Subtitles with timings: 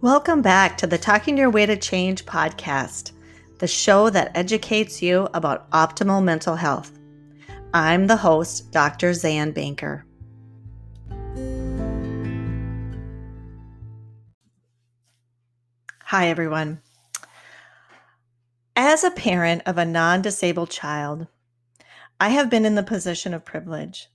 [0.00, 3.10] Welcome back to the Talking Your Way to Change podcast,
[3.58, 6.96] the show that educates you about optimal mental health.
[7.74, 9.12] I'm the host, Dr.
[9.12, 10.06] Zan Banker.
[16.04, 16.80] Hi, everyone.
[18.76, 21.26] As a parent of a non disabled child,
[22.20, 24.08] I have been in the position of privilege.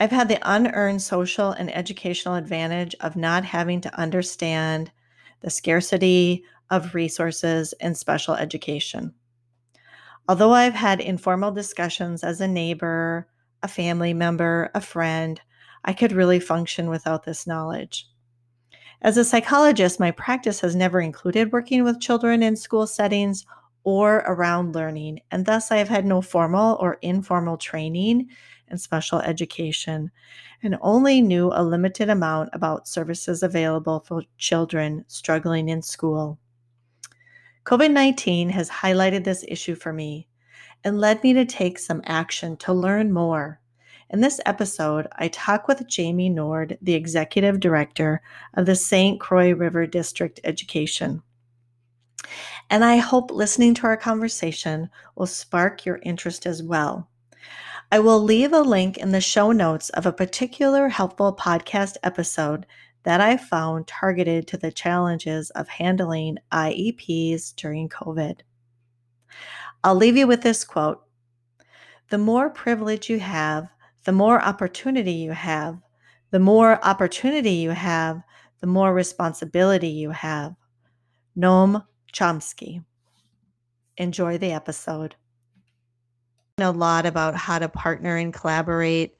[0.00, 4.90] I've had the unearned social and educational advantage of not having to understand
[5.40, 9.14] the scarcity of resources in special education.
[10.28, 13.28] Although I've had informal discussions as a neighbor,
[13.62, 15.40] a family member, a friend,
[15.84, 18.06] I could really function without this knowledge.
[19.00, 23.46] As a psychologist, my practice has never included working with children in school settings
[23.88, 28.28] or around learning, and thus I have had no formal or informal training
[28.70, 30.10] in special education
[30.62, 36.38] and only knew a limited amount about services available for children struggling in school.
[37.64, 40.28] COVID 19 has highlighted this issue for me
[40.84, 43.58] and led me to take some action to learn more.
[44.10, 48.20] In this episode, I talk with Jamie Nord, the Executive Director
[48.52, 49.18] of the St.
[49.18, 51.22] Croix River District Education.
[52.70, 57.08] And I hope listening to our conversation will spark your interest as well.
[57.90, 62.66] I will leave a link in the show notes of a particular helpful podcast episode
[63.04, 68.40] that I found targeted to the challenges of handling IEPs during COVID.
[69.82, 71.02] I'll leave you with this quote
[72.10, 73.70] The more privilege you have,
[74.04, 75.78] the more opportunity you have.
[76.30, 78.22] The more opportunity you have,
[78.60, 80.54] the more responsibility you have.
[81.34, 82.84] Noam Chomsky.
[83.96, 85.16] Enjoy the episode
[86.60, 89.16] a lot about how to partner and collaborate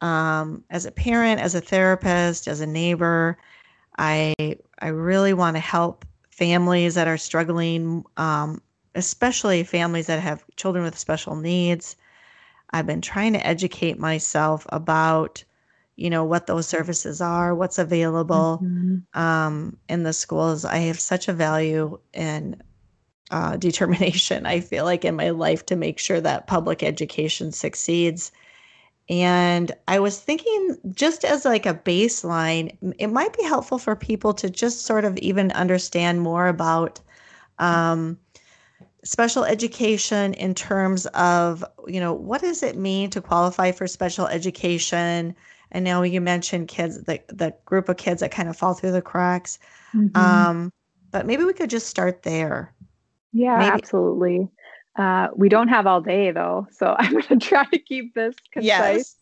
[0.00, 3.38] um, as a parent, as a therapist, as a neighbor.
[3.98, 4.34] I
[4.80, 8.60] I really want to help families that are struggling, um,
[8.94, 11.96] especially families that have children with special needs.
[12.70, 15.44] I've been trying to educate myself about,
[15.96, 19.20] you know, what those services are, what's available mm-hmm.
[19.20, 20.64] um, in the schools.
[20.64, 22.62] I have such a value and
[23.30, 28.32] uh, determination, I feel like, in my life to make sure that public education succeeds.
[29.08, 34.32] And I was thinking, just as like a baseline, it might be helpful for people
[34.34, 37.00] to just sort of even understand more about
[37.58, 38.18] um,
[39.04, 44.26] special education in terms of, you know, what does it mean to qualify for special
[44.26, 45.36] education?
[45.74, 48.92] And now you mentioned kids, the, the group of kids that kind of fall through
[48.92, 49.58] the cracks.
[49.94, 50.16] Mm-hmm.
[50.16, 50.72] Um,
[51.10, 52.72] but maybe we could just start there.
[53.32, 53.70] Yeah, Maybe.
[53.72, 54.48] absolutely.
[54.96, 58.36] Uh, we don't have all day though, so I'm going to try to keep this
[58.52, 58.64] concise.
[58.64, 59.16] Yes.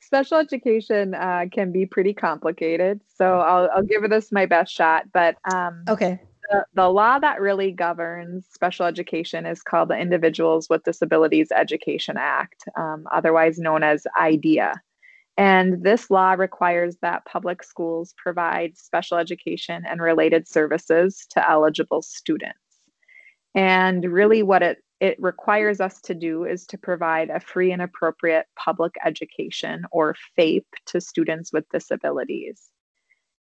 [0.00, 5.06] Special education uh, can be pretty complicated, so I'll, I'll give this my best shot.
[5.12, 6.20] But um, okay,
[6.50, 12.16] the, the law that really governs special education is called the Individuals with Disabilities Education
[12.18, 14.74] Act, um, otherwise known as IDEA.
[15.36, 22.00] And this law requires that public schools provide special education and related services to eligible
[22.02, 22.58] students.
[23.54, 27.82] And really, what it, it requires us to do is to provide a free and
[27.82, 32.70] appropriate public education or FAPE to students with disabilities.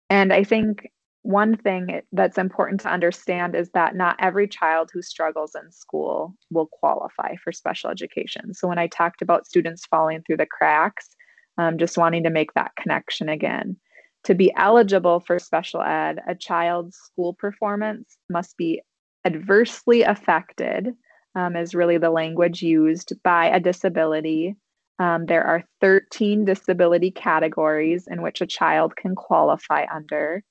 [0.09, 0.91] And I think
[1.23, 6.35] one thing that's important to understand is that not every child who struggles in school
[6.51, 8.55] will qualify for special education.
[8.55, 11.11] So when I talked about students falling through the cracks,
[11.59, 13.77] um, just wanting to make that connection again.
[14.25, 18.83] To be eligible for special ed, a child's school performance must be
[19.25, 20.95] adversely affected
[21.35, 24.57] um, is really the language used by a disability.
[24.99, 30.45] Um, there are 13 disability categories in which a child can qualify under.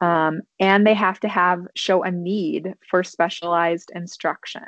[0.00, 4.64] Um, and they have to have show a need for specialized instruction.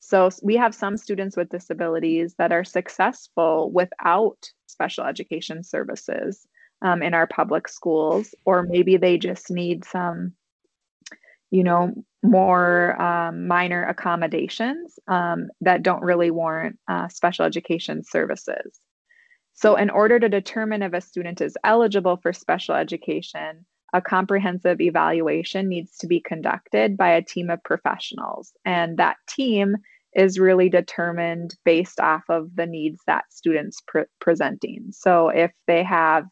[0.00, 6.46] So we have some students with disabilities that are successful without special education services
[6.82, 10.34] um, in our public schools, or maybe they just need some
[11.50, 11.92] you know,
[12.22, 18.80] more um, minor accommodations um, that don't really warrant uh, special education services.
[19.54, 24.80] So, in order to determine if a student is eligible for special education, a comprehensive
[24.80, 28.52] evaluation needs to be conducted by a team of professionals.
[28.64, 29.76] And that team
[30.18, 34.88] is really determined based off of the needs that students pre- presenting.
[34.90, 36.26] So, if they have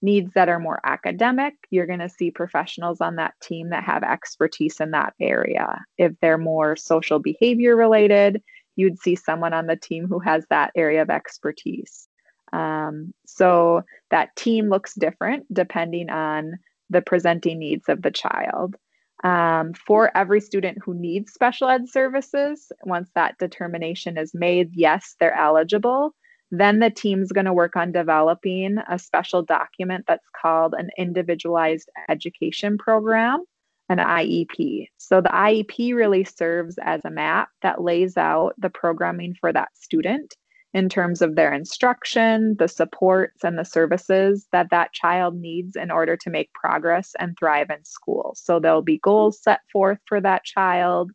[0.00, 4.04] needs that are more academic, you're going to see professionals on that team that have
[4.04, 5.84] expertise in that area.
[5.98, 8.42] If they're more social behavior related,
[8.76, 12.08] you'd see someone on the team who has that area of expertise.
[12.52, 16.58] Um, so that team looks different depending on
[16.90, 18.76] the presenting needs of the child.
[19.22, 25.14] Um, for every student who needs special ed services, once that determination is made, yes,
[25.20, 26.14] they're eligible.
[26.50, 31.88] Then the team's going to work on developing a special document that's called an individualized
[32.08, 33.44] education program,
[33.88, 34.88] an IEP.
[34.98, 39.68] So the IEP really serves as a map that lays out the programming for that
[39.74, 40.34] student
[40.74, 45.90] in terms of their instruction, the supports, and the services that that child needs in
[45.90, 48.32] order to make progress and thrive in school.
[48.36, 51.10] So there'll be goals set forth for that child.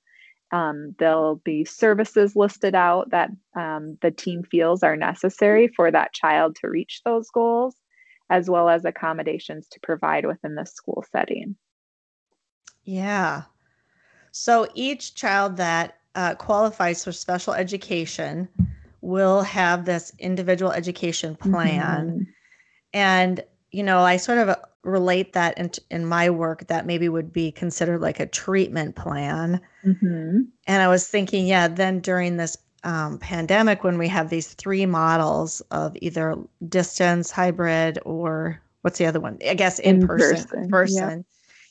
[0.51, 6.13] Um, there'll be services listed out that um, the team feels are necessary for that
[6.13, 7.75] child to reach those goals,
[8.30, 11.56] as well as accommodations to provide within the school setting.
[12.83, 13.44] Yeah.
[14.31, 18.48] So each child that uh, qualifies for special education
[19.07, 22.09] will have this individual education plan.
[22.09, 22.24] Mm-hmm.
[22.92, 27.31] And, you know, I sort of relate that in, in my work that maybe would
[27.31, 29.62] be considered like a treatment plan.
[29.86, 30.42] Mm-hmm.
[30.68, 34.86] And I was thinking, yeah, then during this um, pandemic, when we have these three
[34.86, 36.36] models of either
[36.68, 39.38] distance, hybrid, or what's the other one?
[39.48, 40.48] I guess in, in person.
[40.48, 40.69] Person.
[40.69, 41.25] person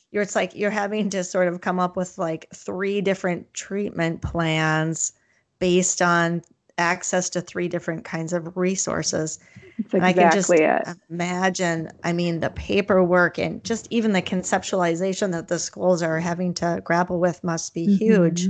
[0.09, 4.23] You're, it's like you're having to sort of come up with like three different treatment
[4.23, 5.13] plans
[5.59, 6.41] based on
[6.77, 9.39] access to three different kinds of resources.
[9.77, 10.97] That's exactly I can just it.
[11.09, 16.53] imagine, I mean, the paperwork and just even the conceptualization that the schools are having
[16.55, 17.95] to grapple with must be mm-hmm.
[17.95, 18.47] huge.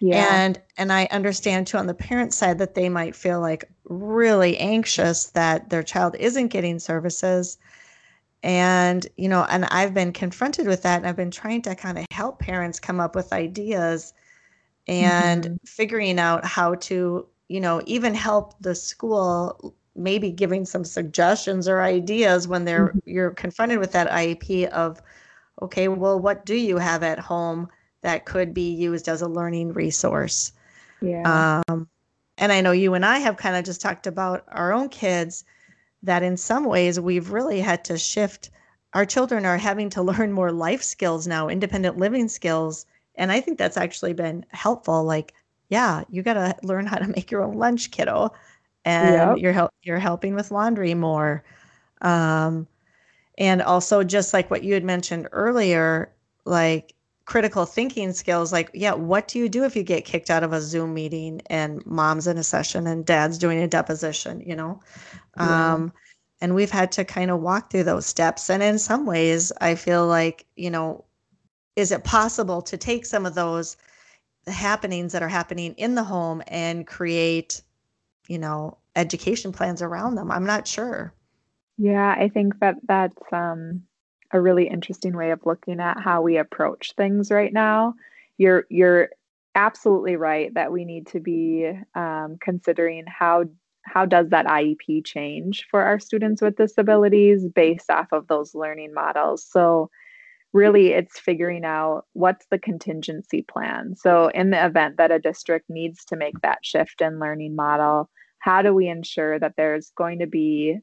[0.00, 0.26] Yeah.
[0.30, 4.56] And and I understand too on the parent side that they might feel like really
[4.58, 7.58] anxious that their child isn't getting services.
[8.44, 11.98] And, you know, and I've been confronted with that and I've been trying to kind
[11.98, 14.14] of help parents come up with ideas
[14.86, 15.54] and mm-hmm.
[15.66, 21.82] figuring out how to you know, even help the school maybe giving some suggestions or
[21.82, 23.10] ideas when they're mm-hmm.
[23.10, 25.02] you're confronted with that IEP of
[25.60, 27.68] okay, well what do you have at home
[28.02, 30.52] that could be used as a learning resource?
[31.00, 31.62] Yeah.
[31.68, 31.88] Um,
[32.36, 35.44] and I know you and I have kind of just talked about our own kids
[36.02, 38.50] that in some ways we've really had to shift
[38.94, 42.86] our children are having to learn more life skills now, independent living skills.
[43.16, 45.02] And I think that's actually been helpful.
[45.02, 45.34] Like
[45.68, 48.32] yeah, you got to learn how to make your own lunch, kiddo,
[48.84, 49.38] and yep.
[49.38, 51.44] you're help you're helping with laundry more.
[52.00, 52.66] Um,
[53.36, 56.12] and also just like what you had mentioned earlier,
[56.44, 56.94] like
[57.28, 60.54] critical thinking skills like yeah what do you do if you get kicked out of
[60.54, 64.80] a zoom meeting and mom's in a session and dad's doing a deposition you know
[65.36, 65.74] yeah.
[65.74, 65.92] um,
[66.40, 69.74] and we've had to kind of walk through those steps and in some ways i
[69.74, 71.04] feel like you know
[71.76, 73.76] is it possible to take some of those
[74.48, 77.60] the happenings that are happening in the home and create,
[78.28, 80.30] you know, education plans around them.
[80.30, 81.12] I'm not sure.
[81.76, 83.82] Yeah, I think that that's um,
[84.32, 87.94] a really interesting way of looking at how we approach things right now.
[88.38, 89.10] You're you're
[89.54, 93.44] absolutely right that we need to be um, considering how
[93.82, 98.94] how does that IEP change for our students with disabilities based off of those learning
[98.94, 99.44] models.
[99.44, 99.90] So
[100.52, 103.94] really it's figuring out what's the contingency plan.
[103.96, 108.08] So, in the event that a district needs to make that shift in learning model,
[108.40, 110.78] how do we ensure that there's going to be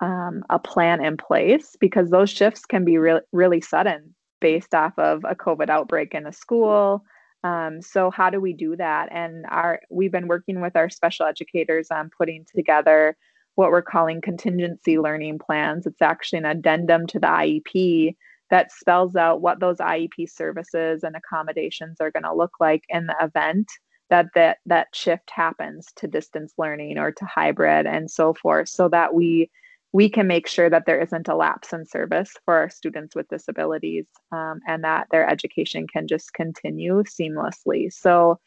[0.00, 1.76] um, a plan in place?
[1.80, 6.26] Because those shifts can be re- really sudden based off of a COVID outbreak in
[6.26, 7.02] a school.
[7.44, 9.08] Um, so how do we do that?
[9.12, 13.16] And our we've been working with our special educators on putting together
[13.54, 15.86] what we're calling contingency learning plans.
[15.86, 18.14] It's actually an addendum to the IEP
[18.50, 23.06] that spells out what those IEP services and accommodations are going to look like in
[23.06, 23.68] the event
[24.10, 28.88] that that that shift happens to distance learning or to hybrid and so forth so
[28.88, 29.50] that we
[29.92, 33.28] we can make sure that there isn't a lapse in service for our students with
[33.28, 37.90] disabilities um, and that their education can just continue seamlessly.
[37.90, 38.38] So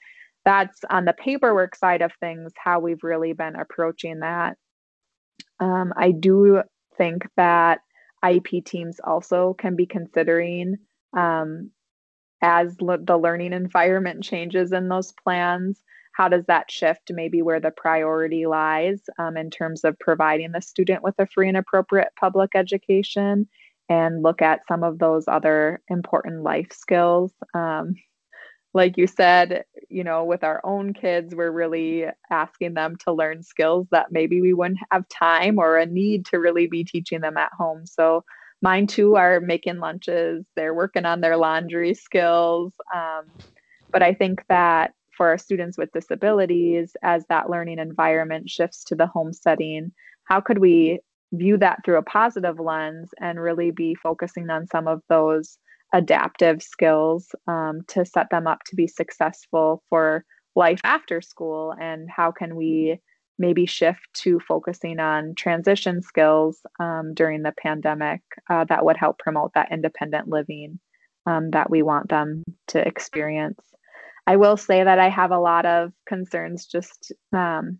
[0.46, 4.58] that's on the paperwork side of things how we've really been approaching that.
[5.60, 6.62] Um, i do
[6.98, 7.80] think that
[8.24, 10.78] IEP teams also can be considering
[11.16, 11.72] um,
[12.42, 15.82] as the learning environment changes in those plans.
[16.14, 20.62] How does that shift maybe where the priority lies um, in terms of providing the
[20.62, 23.48] student with a free and appropriate public education
[23.88, 27.32] and look at some of those other important life skills?
[27.54, 27.96] Um,
[28.74, 33.44] like you said, you know, with our own kids, we're really asking them to learn
[33.44, 37.38] skills that maybe we wouldn't have time or a need to really be teaching them
[37.38, 37.86] at home.
[37.86, 38.24] So
[38.62, 42.74] mine too are making lunches, they're working on their laundry skills.
[42.96, 43.26] Um,
[43.92, 48.96] but I think that for our students with disabilities, as that learning environment shifts to
[48.96, 49.92] the home setting,
[50.24, 51.00] how could we
[51.34, 55.58] view that through a positive lens and really be focusing on some of those
[55.94, 62.10] adaptive skills um, to set them up to be successful for life after school and
[62.10, 63.00] how can we
[63.40, 69.18] maybe shift to focusing on transition skills um, during the pandemic uh, that would help
[69.18, 70.80] promote that independent living
[71.26, 73.60] um, that we want them to experience.
[74.28, 77.80] I will say that I have a lot of concerns just um,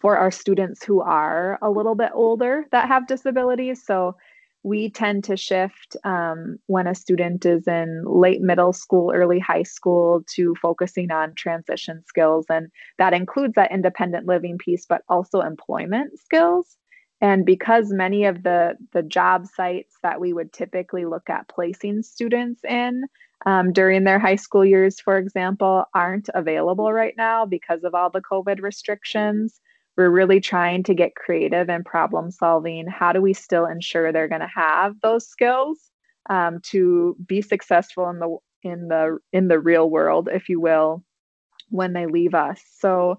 [0.00, 3.84] for our students who are a little bit older that have disabilities.
[3.84, 4.16] So
[4.62, 9.62] we tend to shift um, when a student is in late middle school, early high
[9.62, 12.44] school to focusing on transition skills.
[12.50, 16.76] And that includes that independent living piece, but also employment skills.
[17.22, 22.02] And because many of the, the job sites that we would typically look at placing
[22.02, 23.04] students in
[23.46, 28.10] um, during their high school years, for example, aren't available right now because of all
[28.10, 29.60] the COVID restrictions
[29.96, 32.86] we're really trying to get creative and problem solving.
[32.86, 35.90] How do we still ensure they're going to have those skills
[36.28, 41.02] um, to be successful in the in the in the real world, if you will,
[41.68, 42.62] when they leave us?
[42.78, 43.18] So,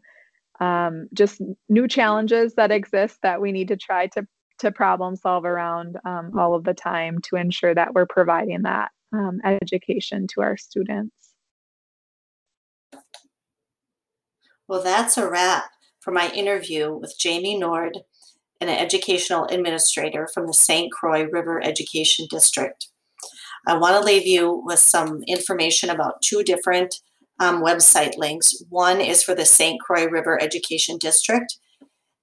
[0.59, 4.25] um, just new challenges that exist that we need to try to
[4.59, 8.91] to problem solve around um, all of the time to ensure that we're providing that
[9.11, 11.15] um, education to our students.
[14.67, 15.69] Well, that's a wrap
[16.01, 17.99] for my interview with Jamie Nord,
[18.59, 20.91] an educational administrator from the St.
[20.91, 22.87] Croix River Education District.
[23.67, 26.95] I want to leave you with some information about two different
[27.39, 28.53] um, website links.
[28.69, 29.79] One is for the St.
[29.79, 31.57] Croix River Education District.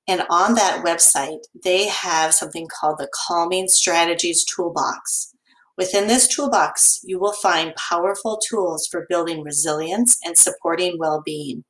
[0.09, 5.35] And on that website, they have something called the Calming Strategies Toolbox.
[5.77, 11.65] Within this toolbox, you will find powerful tools for building resilience and supporting well being.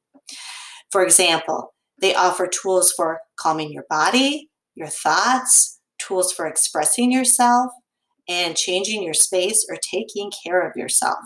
[0.91, 7.73] For example, they offer tools for calming your body, your thoughts, tools for expressing yourself,
[8.29, 11.19] and changing your space or taking care of yourself.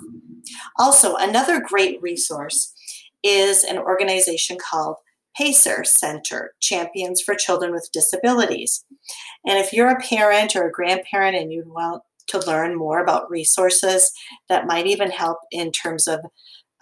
[0.79, 2.73] Also, another great resource
[3.23, 4.97] is an organization called
[5.37, 8.85] PACER Center, Champions for Children with Disabilities.
[9.47, 13.31] And if you're a parent or a grandparent and you want to learn more about
[13.31, 14.13] resources
[14.49, 16.21] that might even help in terms of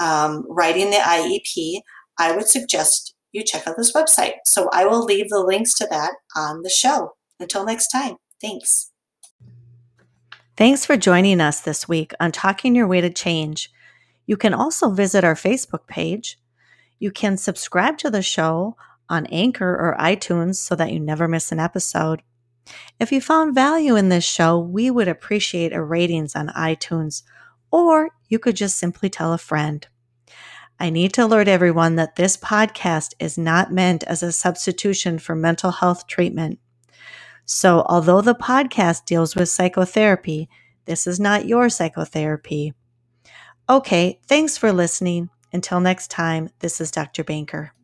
[0.00, 1.80] um, writing the IEP,
[2.18, 4.34] I would suggest you check out this website.
[4.46, 7.12] So I will leave the links to that on the show.
[7.38, 8.90] Until next time, thanks.
[10.56, 13.70] Thanks for joining us this week on Talking Your Way to Change.
[14.26, 16.38] You can also visit our Facebook page.
[16.98, 18.76] You can subscribe to the show
[19.08, 22.22] on Anchor or iTunes so that you never miss an episode.
[23.00, 27.22] If you found value in this show, we would appreciate a ratings on iTunes,
[27.70, 29.88] or you could just simply tell a friend.
[30.80, 35.36] I need to alert everyone that this podcast is not meant as a substitution for
[35.36, 36.58] mental health treatment.
[37.44, 40.48] So, although the podcast deals with psychotherapy,
[40.86, 42.72] this is not your psychotherapy.
[43.68, 45.28] Okay, thanks for listening.
[45.52, 47.24] Until next time, this is Dr.
[47.24, 47.74] Banker.